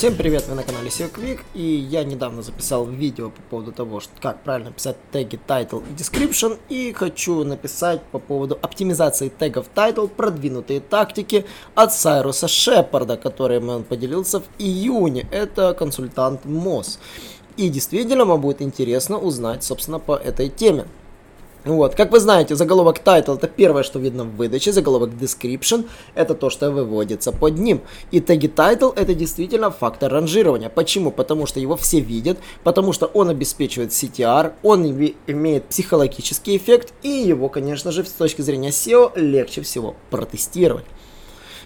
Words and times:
Всем 0.00 0.16
привет, 0.16 0.48
вы 0.48 0.54
на 0.54 0.62
канале 0.62 0.88
SEO 0.88 1.12
Quick, 1.12 1.40
и 1.52 1.62
я 1.62 2.04
недавно 2.04 2.40
записал 2.40 2.86
видео 2.86 3.28
по 3.28 3.42
поводу 3.50 3.70
того, 3.70 4.00
что, 4.00 4.10
как 4.18 4.42
правильно 4.42 4.72
писать 4.72 4.96
теги 5.12 5.38
title 5.46 5.84
и 5.86 5.92
description, 5.92 6.58
и 6.70 6.94
хочу 6.94 7.44
написать 7.44 8.00
по 8.04 8.18
поводу 8.18 8.58
оптимизации 8.62 9.28
тегов 9.28 9.66
title, 9.74 10.08
продвинутые 10.08 10.80
тактики 10.80 11.44
от 11.74 11.92
Сайруса 11.92 12.48
Шепарда, 12.48 13.18
которым 13.18 13.68
он 13.68 13.84
поделился 13.84 14.40
в 14.40 14.44
июне. 14.58 15.28
Это 15.30 15.74
консультант 15.74 16.46
МОЗ. 16.46 16.98
И 17.58 17.68
действительно 17.68 18.24
вам 18.24 18.40
будет 18.40 18.62
интересно 18.62 19.18
узнать, 19.18 19.64
собственно, 19.64 19.98
по 19.98 20.16
этой 20.16 20.48
теме. 20.48 20.86
Вот, 21.64 21.94
как 21.94 22.10
вы 22.10 22.20
знаете, 22.20 22.56
заголовок 22.56 23.00
title 23.04 23.34
это 23.34 23.46
первое, 23.46 23.82
что 23.82 23.98
видно 23.98 24.24
в 24.24 24.36
выдаче, 24.36 24.72
заголовок 24.72 25.10
description 25.10 25.86
это 26.14 26.34
то, 26.34 26.48
что 26.48 26.70
выводится 26.70 27.32
под 27.32 27.58
ним. 27.58 27.82
И 28.10 28.20
теги 28.20 28.46
title 28.46 28.94
это 28.96 29.14
действительно 29.14 29.70
фактор 29.70 30.10
ранжирования. 30.10 30.70
Почему? 30.70 31.10
Потому 31.10 31.44
что 31.44 31.60
его 31.60 31.76
все 31.76 32.00
видят, 32.00 32.38
потому 32.64 32.94
что 32.94 33.06
он 33.06 33.28
обеспечивает 33.28 33.90
CTR, 33.90 34.54
он 34.62 34.86
имеет 35.26 35.64
психологический 35.66 36.56
эффект, 36.56 36.94
и 37.02 37.08
его, 37.08 37.50
конечно 37.50 37.92
же, 37.92 38.04
с 38.04 38.12
точки 38.12 38.40
зрения 38.40 38.70
SEO 38.70 39.12
легче 39.16 39.60
всего 39.60 39.96
протестировать. 40.08 40.86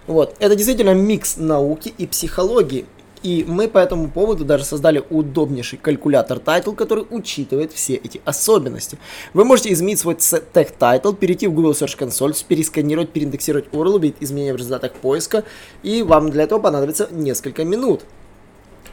Вот, 0.07 0.35
это 0.39 0.55
действительно 0.55 0.93
микс 0.93 1.37
науки 1.39 1.95
и 1.97 2.07
психологии. 2.07 2.85
И 3.25 3.43
мы 3.49 3.69
по 3.69 3.79
этому 3.79 4.11
поводу 4.11 4.45
даже 4.45 4.65
создали 4.65 5.03
удобнейший 5.09 5.79
калькулятор 5.79 6.39
title, 6.39 6.75
который 6.77 7.07
учитывает 7.09 7.73
все 7.73 7.95
эти 7.95 8.21
особенности. 8.27 8.99
Вы 9.33 9.47
можете 9.47 9.73
изменить 9.73 9.99
свой 9.99 10.15
тег 10.15 10.75
title, 10.79 11.17
перейти 11.17 11.47
в 11.47 11.55
Google 11.55 11.73
Search 11.73 11.99
Console, 11.99 12.37
пересканировать, 12.47 13.11
переиндексировать 13.11 13.69
URL, 13.73 13.95
увидеть 13.95 14.19
изменения 14.21 14.53
в 14.53 14.57
результатах 14.57 14.93
поиска, 14.93 15.45
и 15.83 16.03
вам 16.03 16.31
для 16.31 16.45
этого 16.45 16.59
понадобится 16.59 17.09
несколько 17.11 17.65
минут. 17.65 18.03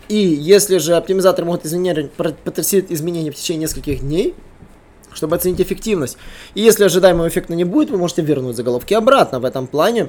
И 0.07 0.15
если 0.15 0.77
же 0.77 0.95
оптимизаторы 0.95 1.45
могут 1.45 1.65
изменять, 1.65 2.09
изменения 2.89 3.31
в 3.31 3.35
течение 3.35 3.63
нескольких 3.63 3.99
дней, 3.99 4.33
чтобы 5.11 5.35
оценить 5.35 5.59
эффективность. 5.59 6.17
И 6.55 6.61
если 6.61 6.85
ожидаемого 6.85 7.27
эффекта 7.27 7.53
не 7.53 7.65
будет, 7.65 7.89
вы 7.89 7.97
можете 7.97 8.21
вернуть 8.21 8.55
заголовки 8.55 8.93
обратно. 8.93 9.41
В 9.41 9.45
этом 9.45 9.67
плане 9.67 10.07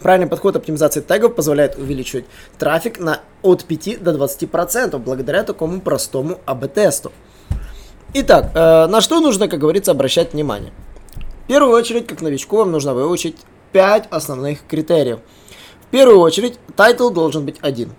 Правильный 0.00 0.28
подход 0.28 0.56
оптимизации 0.56 1.00
тегов 1.00 1.34
позволяет 1.34 1.76
увеличивать 1.76 2.24
трафик 2.58 3.00
на 3.00 3.20
от 3.42 3.64
5 3.64 4.02
до 4.02 4.12
20% 4.12 4.96
благодаря 4.98 5.42
такому 5.42 5.80
простому 5.80 6.40
A/B-тесту. 6.46 7.12
Итак, 8.14 8.52
э, 8.54 8.86
на 8.86 9.00
что 9.00 9.20
нужно, 9.20 9.48
как 9.48 9.60
говорится, 9.60 9.90
обращать 9.90 10.32
внимание? 10.32 10.72
В 11.44 11.48
первую 11.48 11.74
очередь, 11.74 12.06
как 12.06 12.22
новичку, 12.22 12.58
вам 12.58 12.72
нужно 12.72 12.94
выучить 12.94 13.36
5 13.72 14.06
основных 14.10 14.66
критериев. 14.66 15.18
В 15.88 15.90
первую 15.90 16.20
очередь, 16.20 16.58
title 16.76 17.10
должен 17.10 17.44
быть 17.44 17.56
один. 17.60 17.90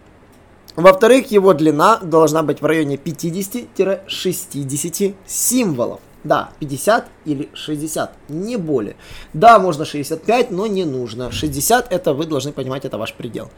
Во-вторых, 0.75 1.31
его 1.31 1.53
длина 1.53 1.97
должна 1.97 2.43
быть 2.43 2.61
в 2.61 2.65
районе 2.65 2.95
50-60 2.95 5.15
символов. 5.25 5.99
Да, 6.23 6.49
50 6.59 7.07
или 7.25 7.49
60, 7.53 8.11
не 8.29 8.57
более. 8.57 8.95
Да, 9.33 9.57
можно 9.59 9.85
65, 9.85 10.51
но 10.51 10.67
не 10.67 10.83
нужно. 10.83 11.31
60 11.31 11.91
это 11.93 12.13
вы 12.13 12.25
должны 12.25 12.51
понимать, 12.51 12.85
это 12.85 12.97
ваш 12.97 13.13
предел. 13.13 13.49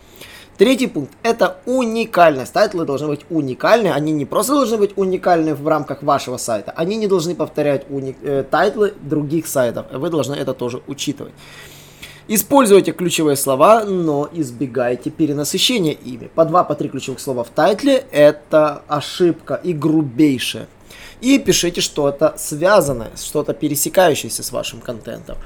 Третий 0.57 0.85
пункт– 0.85 1.13
это 1.23 1.57
уникальность. 1.65 2.53
Title 2.53 2.80
ы 2.80 2.85
должны 2.85 3.07
быть 3.07 3.21
уникальны. 3.31 3.87
Они 3.87 4.11
не 4.11 4.25
просто 4.25 4.53
должны 4.53 4.77
быть 4.77 4.91
уникальны 4.95 5.55
в 5.55 5.67
рамках 5.67 6.03
вашего 6.03 6.37
сайта, 6.37 6.71
они 6.75 6.97
не 6.97 7.07
должны 7.07 7.33
повторять 7.33 7.87
уни- 7.89 8.15
э, 8.21 8.43
title 8.43 8.85
ы 8.85 8.93
других 9.01 9.47
сайтов. 9.47 9.87
Вы 9.91 10.09
должны 10.09 10.35
это 10.35 10.53
тоже 10.53 10.81
учитывать. 10.87 11.33
Используйте 12.27 12.91
ключевые 12.91 13.37
слова, 13.37 13.83
но 13.85 14.29
избегайте 14.31 15.09
перенасыщения 15.09 15.93
ими. 15.93 16.29
По 16.35 16.45
два, 16.45 16.63
по 16.63 16.75
три 16.75 16.89
ключевых 16.89 17.19
слова 17.19 17.43
в 17.43 17.49
title 17.49 17.96
е– 17.96 18.05
это 18.11 18.83
ошибка 18.87 19.55
и 19.55 19.73
грубейшая 19.73 20.67
и 21.21 21.39
пишите 21.39 21.81
что-то 21.81 22.33
связанное, 22.37 23.11
что-то 23.15 23.53
пересекающееся 23.53 24.43
с 24.43 24.51
вашим 24.51 24.81
контентом. 24.81 25.37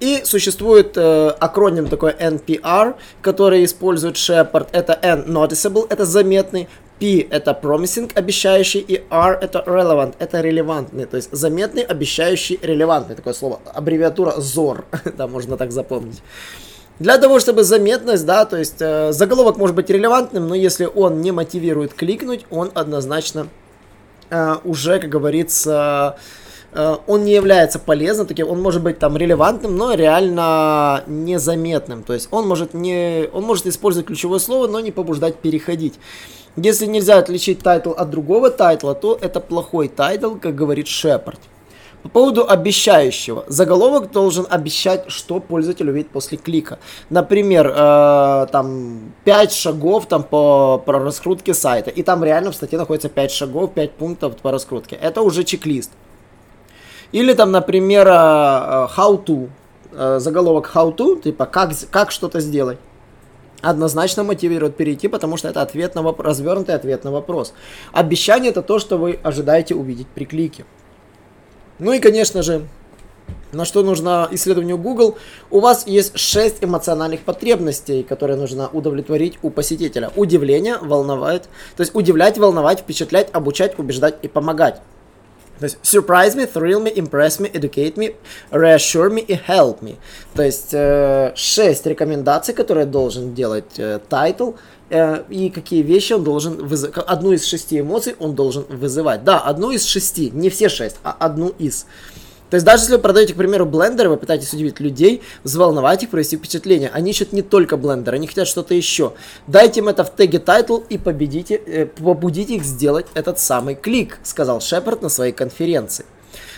И 0.00 0.22
существует 0.24 0.96
э, 0.96 1.28
акроним 1.38 1.86
такой 1.86 2.10
NPR, 2.12 2.96
который 3.20 3.64
использует 3.64 4.16
Shepard. 4.16 4.68
Это 4.72 4.98
N 5.00 5.26
noticeable, 5.28 5.86
это 5.88 6.04
заметный, 6.04 6.68
P 6.98 7.26
это 7.30 7.58
promising, 7.60 8.10
обещающий, 8.14 8.80
и 8.80 9.02
R 9.10 9.38
это 9.40 9.62
relevant, 9.66 10.14
это 10.18 10.40
релевантный, 10.40 11.06
то 11.06 11.16
есть 11.16 11.30
заметный, 11.32 11.82
обещающий, 11.82 12.58
релевантный, 12.62 13.16
такое 13.16 13.34
слово, 13.34 13.60
аббревиатура 13.74 14.34
ZOR, 14.38 14.84
да, 15.16 15.26
можно 15.26 15.56
так 15.56 15.72
запомнить. 15.72 16.22
Для 16.98 17.18
того, 17.18 17.40
чтобы 17.40 17.64
заметность, 17.64 18.24
да, 18.24 18.44
то 18.44 18.56
есть 18.56 18.80
э, 18.80 19.12
заголовок 19.12 19.56
может 19.56 19.74
быть 19.74 19.90
релевантным, 19.90 20.46
но 20.46 20.54
если 20.54 20.84
он 20.84 21.20
не 21.20 21.32
мотивирует 21.32 21.94
кликнуть, 21.94 22.44
он 22.50 22.70
однозначно 22.74 23.48
уже, 24.64 24.98
как 24.98 25.10
говорится, 25.10 26.16
э, 26.72 26.96
он 27.06 27.24
не 27.24 27.32
является 27.32 27.78
полезным, 27.78 28.26
таким, 28.26 28.48
он 28.48 28.60
может 28.60 28.82
быть 28.82 28.98
там 28.98 29.16
релевантным, 29.16 29.76
но 29.76 29.94
реально 29.94 31.04
незаметным. 31.06 32.02
То 32.02 32.14
есть 32.14 32.28
он 32.30 32.48
может, 32.48 32.74
не, 32.74 33.28
он 33.32 33.44
может 33.44 33.66
использовать 33.66 34.06
ключевое 34.06 34.38
слово, 34.38 34.66
но 34.66 34.80
не 34.80 34.90
побуждать 34.90 35.36
переходить. 35.36 35.94
Если 36.56 36.86
нельзя 36.86 37.18
отличить 37.18 37.60
title 37.60 37.92
от 37.92 38.10
другого 38.10 38.50
title 38.50 38.81
а, 38.81 38.94
то 38.94 39.16
это 39.20 39.40
плохой 39.40 39.88
title, 39.88 40.34
как 40.36 40.54
говорит 40.54 40.86
Шепард. 40.86 41.40
По 42.02 42.08
поводу 42.08 42.48
обещающего. 42.48 43.44
Заголовок 43.46 44.10
должен 44.10 44.46
обещать, 44.50 45.04
что 45.06 45.38
пользователь 45.38 45.88
увидит 45.88 46.10
после 46.10 46.36
клика. 46.36 46.78
Например, 47.10 47.72
э, 47.74 48.46
там 48.50 49.12
5 49.24 49.52
шагов 49.52 50.06
там, 50.06 50.24
по, 50.24 50.82
по 50.84 50.92
раскрутке 50.94 51.54
сайта. 51.54 51.90
И 51.90 52.02
там 52.02 52.24
реально 52.24 52.50
в 52.50 52.56
статье 52.56 52.78
находится 52.78 53.08
5 53.08 53.30
шагов, 53.30 53.72
5 53.72 53.92
пунктов 53.92 54.36
по 54.36 54.50
раскрутке. 54.50 54.96
Это 54.96 55.22
уже 55.22 55.44
чек-лист. 55.44 55.92
Или 57.12 57.34
там, 57.34 57.52
например, 57.52 58.08
э, 58.08 58.10
э 58.10 58.14
how 58.96 59.24
to. 59.24 59.48
Э, 59.92 60.18
заголовок 60.18 60.72
how 60.74 60.96
to, 60.96 61.22
типа 61.22 61.46
как, 61.46 61.70
как 61.90 62.10
что-то 62.10 62.40
сделать 62.40 62.78
однозначно 63.62 64.24
мотивирует 64.24 64.76
перейти, 64.76 65.08
потому 65.08 65.36
что 65.36 65.48
это 65.48 65.62
ответ 65.62 65.94
на 65.94 66.02
вопрос, 66.02 66.26
развернутый 66.26 66.74
ответ 66.74 67.04
на 67.04 67.12
вопрос. 67.12 67.54
Обещание 67.92 68.50
это 68.50 68.60
то, 68.60 68.80
что 68.80 68.98
вы 68.98 69.20
ожидаете 69.22 69.76
увидеть 69.76 70.08
при 70.08 70.24
клике. 70.24 70.64
Ну 71.78 71.92
и, 71.92 71.98
конечно 71.98 72.42
же, 72.42 72.66
на 73.52 73.64
что 73.64 73.82
нужно 73.82 74.28
исследованию 74.30 74.78
Google, 74.78 75.18
у 75.50 75.60
вас 75.60 75.86
есть 75.86 76.18
6 76.18 76.64
эмоциональных 76.64 77.20
потребностей, 77.20 78.02
которые 78.02 78.36
нужно 78.36 78.68
удовлетворить 78.68 79.38
у 79.42 79.50
посетителя. 79.50 80.10
Удивление, 80.16 80.78
волновать, 80.78 81.44
то 81.76 81.82
есть 81.82 81.94
удивлять, 81.94 82.38
волновать, 82.38 82.80
впечатлять, 82.80 83.28
обучать, 83.32 83.78
убеждать 83.78 84.16
и 84.22 84.28
помогать. 84.28 84.80
То 85.58 85.66
есть 85.66 85.78
surprise 85.82 86.34
me, 86.34 86.50
thrill 86.52 86.82
me, 86.82 86.92
impress 86.92 87.38
me, 87.38 87.48
educate 87.52 87.94
me, 87.94 88.16
reassure 88.50 89.10
me 89.10 89.20
и 89.20 89.34
help 89.34 89.80
me. 89.80 89.96
То 90.34 90.42
есть 90.42 90.70
э, 90.72 91.32
6 91.36 91.86
рекомендаций, 91.86 92.52
которые 92.54 92.86
должен 92.86 93.34
делать 93.34 93.78
э, 93.78 94.00
title, 94.10 94.56
э, 94.92 95.24
и 95.30 95.50
какие 95.50 95.82
вещи 95.82 96.12
он 96.12 96.22
должен 96.22 96.64
вызывать. 96.64 97.04
Одну 97.06 97.32
из 97.32 97.44
шести 97.44 97.80
эмоций 97.80 98.14
он 98.18 98.34
должен 98.34 98.64
вызывать. 98.68 99.24
Да, 99.24 99.40
одну 99.40 99.70
из 99.70 99.84
шести, 99.84 100.30
не 100.30 100.50
все 100.50 100.68
шесть, 100.68 100.96
а 101.02 101.16
одну 101.18 101.48
из. 101.58 101.86
То 102.50 102.56
есть 102.56 102.66
даже 102.66 102.82
если 102.82 102.96
вы 102.96 102.98
продаете, 102.98 103.32
к 103.32 103.36
примеру, 103.38 103.64
блендеры, 103.64 104.10
вы 104.10 104.18
пытаетесь 104.18 104.52
удивить 104.52 104.78
людей, 104.78 105.22
взволновать 105.42 106.02
их, 106.02 106.10
провести 106.10 106.36
впечатление. 106.36 106.90
Они 106.92 107.12
ищут 107.12 107.32
не 107.32 107.40
только 107.40 107.78
блендер, 107.78 108.12
они 108.12 108.26
хотят 108.26 108.46
что-то 108.46 108.74
еще. 108.74 109.14
Дайте 109.46 109.80
им 109.80 109.88
это 109.88 110.04
в 110.04 110.14
теге 110.14 110.36
title 110.36 110.84
и 110.90 110.98
победите, 110.98 111.54
э, 111.54 111.86
побудите 111.86 112.56
их 112.56 112.64
сделать 112.64 113.06
этот 113.14 113.38
самый 113.38 113.74
клик, 113.74 114.18
сказал 114.22 114.60
Шепард 114.60 115.00
на 115.00 115.08
своей 115.08 115.32
конференции. 115.32 116.04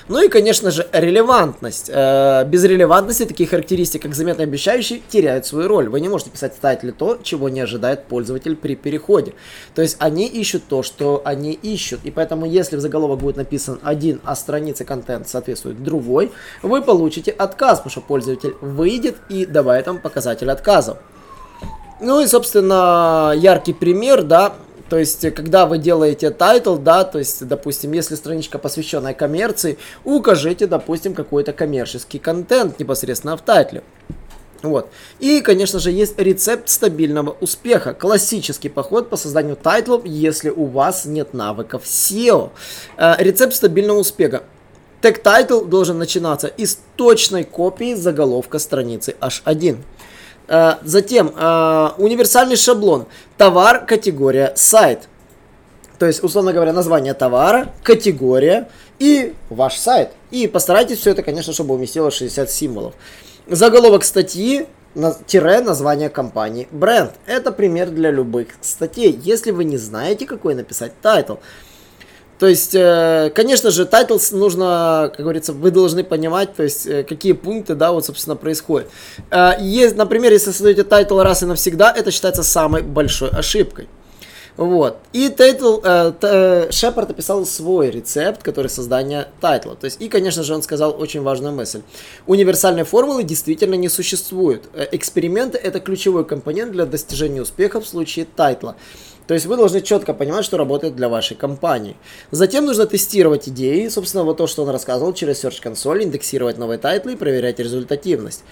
Ну 0.06 0.23
и, 0.23 0.29
конечно 0.29 0.71
же, 0.71 0.87
релевантность. 0.93 1.91
Э, 1.93 2.45
без 2.45 2.62
релевантности 2.65 3.25
такие 3.25 3.49
характеристики, 3.49 4.03
как 4.03 4.15
заметно 4.15 4.45
обещающий, 4.45 5.03
теряют 5.09 5.47
свою 5.47 5.67
роль. 5.67 5.89
Вы 5.89 6.01
не 6.01 6.11
можете 6.11 6.31
писать 6.31 6.55
в 6.55 6.59
тайтле 6.59 6.93
то, 6.93 7.19
чего 7.23 7.49
не 7.49 7.61
ожидает 7.61 8.05
пользователь 8.05 8.55
при 8.55 8.77
переходе. 8.77 9.33
То 9.75 9.81
есть 9.81 9.97
они 10.01 10.27
ищут 10.27 10.65
то, 10.69 10.83
что 10.83 11.23
они 11.25 11.53
ищут. 11.53 12.01
И 12.05 12.11
поэтому, 12.11 12.45
если 12.45 12.77
в 12.77 12.81
заголовок 12.81 13.21
будет 13.21 13.37
написан 13.37 13.81
один, 13.83 14.21
а 14.25 14.37
страница 14.37 14.85
контент 14.85 15.27
соответствует 15.27 15.83
другой, 15.83 16.33
вы 16.62 16.83
получите 16.83 17.31
отказ, 17.31 17.79
потому 17.79 17.91
что 17.91 18.00
пользователь 18.03 18.55
выйдет 18.61 19.17
и 19.31 19.47
добавит 19.47 19.87
там 19.87 19.99
показатель 19.99 20.50
отказов. 20.50 20.99
Ну 22.00 22.21
и, 22.21 22.27
собственно, 22.27 23.33
яркий 23.35 23.73
пример, 23.73 24.23
да, 24.23 24.55
то 24.89 24.99
есть, 24.99 25.35
когда 25.35 25.67
вы 25.67 25.79
делаете 25.79 26.31
title, 26.31 26.76
да, 26.77 27.05
то 27.05 27.19
есть, 27.19 27.47
допустим, 27.47 27.93
если 27.93 28.15
страничка 28.15 28.59
посвященная 28.59 29.15
коммерции, 29.15 29.79
укажите, 30.05 30.67
допустим, 30.67 31.15
какой-то 31.15 31.53
коммерческий 31.53 32.19
контент 32.19 32.79
непосредственно 32.79 33.37
в 33.37 33.43
тайтле. 33.43 33.83
Вот. 34.63 34.89
И, 35.21 35.41
конечно 35.43 35.79
же, 35.79 35.91
есть 35.91 36.19
рецепт 36.19 36.71
стабильного 36.71 37.37
успеха. 37.41 37.93
Классический 37.93 38.71
подход 38.71 39.11
по 39.11 39.17
созданию 39.17 39.57
тайтлов, 39.57 40.07
если 40.07 40.49
у 40.49 40.65
вас 40.65 41.05
нет 41.05 41.35
навыков 41.35 41.83
SEO. 41.85 42.51
Э, 42.97 43.15
рецепт 43.19 43.55
стабильного 43.55 43.99
успеха. 43.99 44.45
Тег 45.03 45.23
title 45.23 45.67
должен 45.67 45.99
начинаться 45.99 46.47
из 46.47 46.79
точной 46.97 47.45
копии 47.45 47.93
заголовка 47.93 48.59
страницы 48.59 49.15
H1. 49.21 49.77
Э, 50.46 50.75
затем 50.82 51.32
э, 51.35 51.88
универсальный 51.99 52.56
шаблон. 52.56 53.06
Товар, 53.37 53.85
категория, 53.87 54.52
сайт. 54.56 55.08
То 55.99 56.06
есть, 56.06 56.23
условно 56.23 56.52
говоря, 56.52 56.73
название 56.73 57.14
товара, 57.14 57.69
категория 57.82 58.69
и 58.99 59.35
ваш 59.49 59.76
сайт. 59.76 60.11
И 60.31 60.46
постарайтесь 60.46 60.99
все 60.99 61.11
это, 61.11 61.23
конечно, 61.23 61.52
чтобы 61.52 61.75
уместилось 61.75 62.14
60 62.14 62.50
символов. 62.50 62.94
Заголовок 63.46 64.05
статьи, 64.05 64.67
тире 65.26 65.61
название 65.61 66.08
компании, 66.08 66.69
бренд. 66.70 67.12
Это 67.26 67.52
пример 67.52 67.90
для 67.90 68.11
любых 68.11 68.49
статей, 68.61 69.19
если 69.23 69.50
вы 69.50 69.64
не 69.64 69.76
знаете, 69.76 70.26
какой 70.26 70.55
написать 70.55 70.93
title. 71.00 71.37
То 72.44 72.49
есть, 72.49 72.75
э, 72.75 73.32
конечно 73.35 73.70
же, 73.70 73.87
titles 73.87 74.31
нужно, 74.31 75.11
как 75.17 75.20
говорится, 75.20 75.55
вы 75.55 75.70
должны 75.70 76.05
понимать, 76.05 76.55
то 76.55 76.62
есть, 76.62 76.87
э, 76.87 77.02
какие 77.02 77.32
пункты, 77.32 77.75
да, 77.75 77.91
вот, 77.91 78.05
собственно, 78.05 78.37
происходят. 78.37 78.91
Э, 79.31 79.52
есть, 79.58 79.96
например, 79.96 80.31
если 80.31 80.50
создаете 80.50 80.85
тайтл 80.85 81.19
раз 81.20 81.43
и 81.43 81.46
навсегда, 81.46 81.91
это 81.91 82.11
считается 82.11 82.43
самой 82.43 82.82
большой 82.82 83.31
ошибкой. 83.31 83.88
Вот. 84.56 84.99
И 85.12 85.29
title, 85.31 85.81
э, 85.83 86.12
э, 86.23 86.71
Шепард 86.71 87.11
описал 87.11 87.45
свой 87.45 87.91
рецепт, 87.91 88.43
который 88.43 88.69
создание 88.69 89.29
тайтла. 89.41 89.75
То 89.75 89.87
есть, 89.87 90.01
и, 90.01 90.09
конечно 90.09 90.45
же, 90.45 90.55
он 90.55 90.62
сказал 90.62 90.95
очень 90.99 91.23
важную 91.23 91.53
мысль. 91.53 91.83
Универсальной 92.27 92.85
формулы 92.85 93.25
действительно 93.25 93.75
не 93.75 93.89
существует. 93.89 94.69
Э, 94.75 94.87
эксперименты– 94.93 95.59
это 95.62 95.81
ключевой 95.81 96.25
компонент 96.25 96.71
для 96.71 96.87
достижения 96.87 97.43
успеха 97.43 97.81
в 97.81 97.87
случае 97.87 98.27
тайтла. 98.27 98.77
То 99.27 99.35
есть 99.35 99.47
вы 99.47 99.56
должны 99.56 99.81
четко 99.81 100.12
понимать, 100.12 100.45
что 100.45 100.57
работает 100.57 100.95
для 100.95 101.09
вашей 101.09 101.37
компании. 101.37 101.97
Затем 102.31 102.67
нужно 102.67 102.87
тестировать 102.87 103.49
идеи, 103.49 103.89
собственно, 103.89 104.23
вот 104.23 104.37
то, 104.37 104.47
что 104.47 104.62
он 104.62 104.69
рассказывал 104.69 105.15
через 105.15 105.43
Search 105.43 105.62
Console, 105.62 106.05
индексировать 106.05 106.59
новые 106.59 106.79
тайтлы 106.79 107.15
и 107.15 107.17
проверять 107.17 107.59
результативность. 107.59 108.45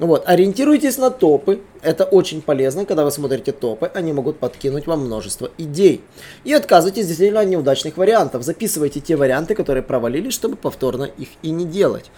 Вот, 0.00 0.24
ориентируйтесь 0.26 0.98
на 0.98 1.10
топы, 1.10 1.60
это 1.80 2.04
очень 2.04 2.42
полезно, 2.42 2.84
когда 2.84 3.04
вы 3.04 3.12
смотрите 3.12 3.52
топы, 3.52 3.90
они 3.94 4.12
могут 4.12 4.38
подкинуть 4.38 4.88
вам 4.88 5.06
множество 5.06 5.50
идей. 5.56 6.00
И 6.42 6.52
отказывайтесь 6.52 7.06
действительно 7.06 7.40
от 7.40 7.48
неудачных 7.48 7.96
вариантов, 7.96 8.42
записывайте 8.42 8.98
те 8.98 9.14
варианты, 9.14 9.54
которые 9.54 9.84
провалились, 9.84 10.34
чтобы 10.34 10.56
повторно 10.56 11.04
их 11.04 11.28
и 11.42 11.50
не 11.50 11.64
делать. 11.64 12.10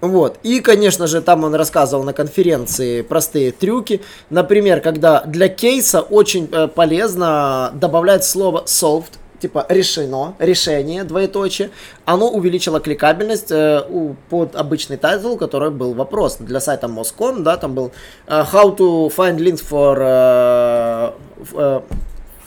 Вот. 0.00 0.38
И, 0.42 0.60
конечно 0.60 1.06
же, 1.06 1.20
там 1.20 1.44
он 1.44 1.54
рассказывал 1.54 2.04
на 2.04 2.12
конференции 2.12 3.02
простые 3.02 3.50
трюки. 3.52 4.02
Например, 4.30 4.80
когда 4.80 5.22
для 5.22 5.48
кейса 5.48 6.00
очень 6.00 6.48
э, 6.52 6.68
полезно 6.68 7.72
добавлять 7.74 8.24
слово 8.24 8.64
solved 8.66 9.12
типа 9.40 9.66
решено, 9.68 10.34
решение, 10.38 11.04
двоеточие, 11.04 11.70
оно 12.04 12.30
увеличило 12.30 12.80
кликабельность 12.80 13.50
э, 13.50 13.82
у, 13.88 14.14
под 14.28 14.56
обычный 14.56 14.96
title, 14.96 15.36
который 15.36 15.70
был 15.70 15.94
вопрос. 15.94 16.36
Для 16.38 16.60
сайта 16.60 16.86
Moz.com, 16.86 17.40
да, 17.40 17.56
там 17.56 17.74
был 17.74 17.92
uh, 18.26 18.46
How 18.52 18.76
to 18.76 19.14
find 19.14 19.38
links 19.38 19.62
for 19.62 19.98
uh, 19.98 21.14
uh, 21.52 21.82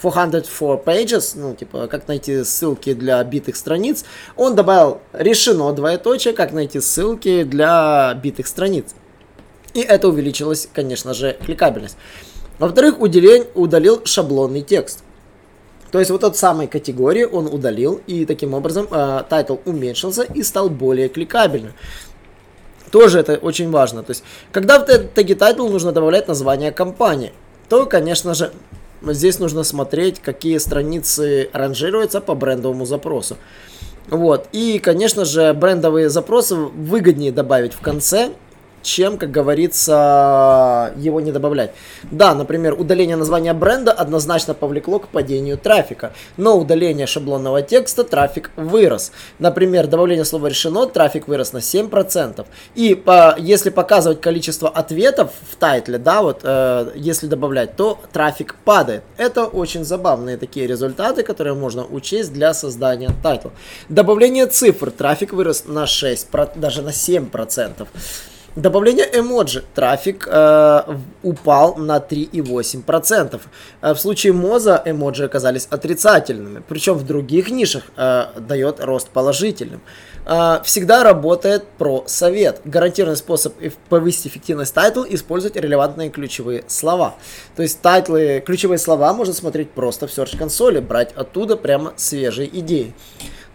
404 0.02 0.78
pages, 0.86 1.34
ну, 1.36 1.54
типа, 1.56 1.88
как 1.88 2.08
найти 2.08 2.44
ссылки 2.44 2.94
для 2.94 3.24
битых 3.24 3.56
страниц. 3.56 4.06
Он 4.38 4.56
добавил 4.56 5.02
решено, 5.14 5.74
двоеточие, 5.74 6.34
как 6.34 6.54
найти 6.54 6.80
ссылки 6.80 7.44
для 7.44 8.14
битых 8.22 8.48
страниц. 8.48 8.96
И 9.74 9.82
это 9.82 10.08
увеличилось, 10.08 10.68
конечно 10.74 11.14
же, 11.14 11.38
кликабельность. 11.46 11.98
Во-вторых, 12.60 13.00
удалил 13.00 14.02
шаблонный 14.06 14.62
текст. 14.62 15.04
То 15.92 16.00
есть 16.00 16.12
вот 16.12 16.24
от 16.24 16.38
самой 16.38 16.68
категории 16.68 17.24
он 17.24 17.48
удалил, 17.48 18.02
и 18.06 18.26
таким 18.26 18.54
образом 18.54 18.88
э, 18.92 19.24
title 19.28 19.58
уменьшился 19.66 20.24
и 20.24 20.44
стал 20.44 20.70
более 20.70 21.10
кликабельным. 21.10 21.74
Тоже 22.92 23.20
это 23.20 23.36
очень 23.36 23.70
важно. 23.70 24.04
То 24.04 24.12
есть, 24.12 24.24
когда 24.52 24.80
в 24.80 24.86
теге 24.86 25.36
title 25.36 25.68
нужно 25.68 25.92
добавлять 25.92 26.28
название 26.28 26.72
компании, 26.72 27.34
то, 27.70 27.86
конечно 27.86 28.34
же, 28.34 28.52
здесь 29.04 29.40
нужно 29.40 29.64
смотреть, 29.64 30.20
какие 30.20 30.58
страницы 30.58 31.50
ранжируются 31.54 32.22
по 32.22 32.36
брендовому 32.36 32.86
запросу. 32.86 33.38
Вот. 34.10 34.48
И, 34.52 34.80
конечно 34.80 35.24
же, 35.24 35.54
брендовые 35.54 36.10
запросы 36.10 36.56
выгоднее 36.56 37.32
добавить 37.32 37.74
в 37.74 37.80
конце, 37.80 38.32
чем, 38.82 39.18
как 39.18 39.32
говорится, 39.32 40.94
его 40.98 41.22
не 41.22 41.32
добавлять. 41.32 41.72
Да, 42.12 42.34
например, 42.34 42.74
удаление 42.80 43.16
названия 43.16 43.54
бренда 43.54 43.92
однозначно 43.92 44.54
повлекло 44.54 45.00
к 45.00 45.08
падению 45.08 45.58
трафика, 45.58 46.14
но 46.38 46.58
удаление 46.58 47.08
шаблонного 47.08 47.62
текста 47.62 48.04
трафик 48.04 48.52
вырос. 48.56 49.12
Например, 49.40 49.88
добавление 49.88 50.26
слова 50.26 50.48
решено, 50.48 50.86
трафик 50.86 51.28
вырос 51.28 51.54
на 51.54 51.58
7%. 51.58 52.46
И 52.76 52.96
по, 52.96 53.36
если 53.38 53.70
показывать 53.70 54.22
количество 54.22 54.70
ответов 54.70 55.32
в 55.50 55.56
тайтле, 55.56 55.98
да, 55.98 56.22
вот 56.22 56.42
э, 56.44 56.92
если 56.96 57.28
добавлять, 57.28 57.76
то 57.76 58.00
трафик 58.12 58.56
падает. 58.66 59.04
Это 59.18 59.46
очень 59.46 59.84
забавные 59.84 60.38
такие 60.38 60.68
результаты, 60.68 61.24
которые 61.24 61.54
можно 61.54 61.86
учесть 61.86 62.34
для 62.34 62.54
создания 62.54 63.12
тайтла. 63.22 63.52
Добавление 63.90 64.46
цифр, 64.48 64.92
трафик 64.92 65.34
вырос 65.34 65.66
на 65.66 65.86
6, 65.88 66.28
даже 66.56 66.82
на 66.82 66.90
7%. 66.90 67.88
Добавление 68.56 69.06
эмоджи. 69.14 69.64
Трафик 69.76 70.28
э, 70.30 70.82
упал 71.22 71.76
на 71.76 71.98
3,8%. 71.98 73.40
Э, 73.82 73.94
в 73.94 74.00
случае 74.00 74.34
Моза 74.34 74.82
эмоджи 74.86 75.26
оказались 75.26 75.68
отрицательными. 75.70 76.64
Причем 76.68 76.96
в 76.96 77.06
других 77.06 77.52
нишах 77.52 77.84
э, 77.96 78.26
дает 78.40 78.84
рост 78.84 79.10
положительным. 79.10 79.82
Э, 80.26 80.62
всегда 80.64 81.04
работает 81.04 81.66
про 81.78 82.04
совет. 82.08 82.62
Гарантированный 82.66 83.18
способ 83.18 83.54
повысить 83.88 84.28
эффективность 84.28 84.74
title 84.74 85.04
использовать 85.08 85.56
релевантные 85.56 86.10
ключевые 86.10 86.64
слова. 86.68 87.16
То 87.56 87.62
есть 87.62 87.82
тайтлы, 87.82 88.42
ключевые 88.44 88.80
слова 88.80 89.14
можно 89.14 89.34
смотреть 89.34 89.70
просто 89.72 90.08
в 90.08 90.10
Search 90.10 90.38
консоли, 90.38 90.80
брать 90.80 91.14
оттуда 91.14 91.56
прямо 91.56 91.94
свежие 91.98 92.50
идеи. 92.60 92.94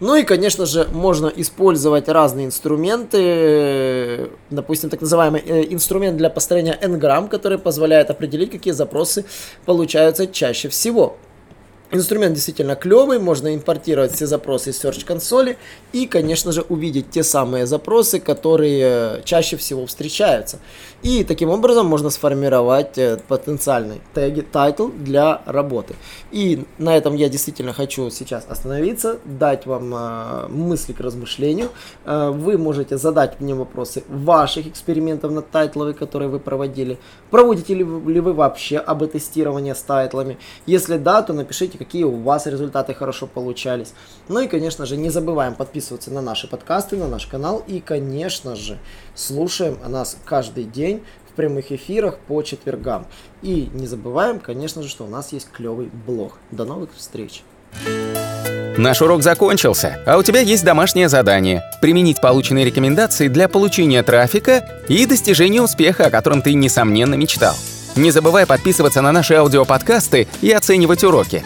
Ну 0.01 0.15
и, 0.15 0.23
конечно 0.23 0.65
же, 0.65 0.87
можно 0.91 1.27
использовать 1.27 2.09
разные 2.09 2.47
инструменты, 2.47 4.29
допустим, 4.49 4.89
так 4.89 4.99
называемый 4.99 5.41
э, 5.45 5.73
инструмент 5.73 6.17
для 6.17 6.29
построения 6.29 6.77
n 6.81 6.99
который 7.29 7.57
позволяет 7.57 8.09
определить, 8.09 8.51
какие 8.51 8.73
запросы 8.73 9.23
получаются 9.65 10.27
чаще 10.27 10.67
всего. 10.67 11.17
Инструмент 11.91 12.33
действительно 12.33 12.75
клевый, 12.75 13.19
можно 13.19 13.53
импортировать 13.53 14.11
все 14.11 14.25
запросы 14.25 14.71
из 14.71 14.83
Search 14.83 15.05
консоли 15.05 15.57
и, 15.93 16.07
конечно 16.07 16.51
же, 16.51 16.61
увидеть 16.67 17.11
те 17.11 17.23
самые 17.23 17.67
запросы, 17.67 18.19
которые 18.19 19.21
чаще 19.23 19.55
всего 19.55 19.85
встречаются. 19.85 20.59
И 21.03 21.23
таким 21.23 21.49
образом 21.49 21.85
можно 21.85 22.09
сформировать 22.09 22.97
э, 22.97 23.19
потенциальный 23.27 24.01
теги, 24.15 24.41
title 24.41 24.87
для 24.87 25.43
работы. 25.45 25.93
И 26.31 26.65
на 26.79 26.97
этом 26.97 27.13
я 27.13 27.29
действительно 27.29 27.73
хочу 27.73 28.09
сейчас 28.09 28.47
остановиться, 28.49 29.19
дать 29.23 29.67
вам 29.67 29.93
э, 29.93 30.47
мысли 30.47 30.93
к 30.93 30.99
размышлению. 30.99 31.69
Э, 32.05 32.31
вы 32.31 32.57
можете 32.57 32.97
задать 32.97 33.39
мне 33.39 33.53
вопросы 33.53 34.03
ваших 34.09 34.65
экспериментов 34.65 35.31
над 35.31 35.51
тайтлами, 35.51 35.93
которые 35.93 36.29
вы 36.29 36.39
проводили. 36.39 36.97
Проводите 37.29 37.75
ли 37.75 37.83
вы, 37.83 38.33
вообще 38.33 38.79
об 38.79 39.05
тестировании 39.05 39.73
с 39.73 39.81
тайтлами? 39.83 40.39
Если 40.65 40.97
да, 40.97 41.21
то 41.21 41.33
напишите, 41.33 41.74
какие 41.75 42.03
у 42.03 42.21
вас 42.21 42.45
результаты 42.45 42.93
хорошо 42.93 43.27
получались. 43.27 43.93
Ну 44.27 44.39
и, 44.39 44.47
конечно 44.47 44.85
же, 44.85 44.97
не 44.97 45.09
забываем 45.09 45.55
подписываться 45.55 46.11
на 46.11 46.21
наши 46.21 46.47
подкасты, 46.47 46.97
на 46.97 47.07
наш 47.07 47.25
канал. 47.27 47.63
И, 47.67 47.79
конечно 47.79 48.55
же, 48.55 48.77
слушаем 49.13 49.77
нас 49.87 50.17
каждый 50.25 50.65
день 50.65 51.03
в 51.29 51.33
прямых 51.33 51.71
эфирах 51.71 52.17
по 52.19 52.41
четвергам. 52.41 53.07
И 53.41 53.69
не 53.73 53.87
забываем, 53.87 54.39
конечно 54.39 54.83
же, 54.83 54.89
что 54.89 55.05
у 55.05 55.09
нас 55.09 55.33
есть 55.33 55.49
клевый 55.51 55.89
блог. 56.05 56.37
До 56.51 56.65
новых 56.65 56.89
встреч! 56.95 57.43
Наш 58.77 59.01
урок 59.01 59.23
закончился, 59.23 59.99
а 60.05 60.17
у 60.17 60.23
тебя 60.23 60.41
есть 60.41 60.65
домашнее 60.65 61.07
задание– 61.07 61.63
применить 61.81 62.19
полученные 62.19 62.65
рекомендации 62.65 63.29
для 63.29 63.47
получения 63.47 64.03
трафика 64.03 64.83
и 64.89 65.05
достижения 65.05 65.61
успеха, 65.61 66.07
о 66.07 66.09
котором 66.09 66.41
ты, 66.41 66.53
несомненно, 66.53 67.15
мечтал. 67.15 67.55
Не 67.95 68.11
забывай 68.11 68.45
подписываться 68.45 69.01
на 69.01 69.13
наши 69.13 69.35
аудиоподкасты 69.35 70.27
и 70.41 70.51
оценивать 70.51 71.05
уроки. 71.05 71.45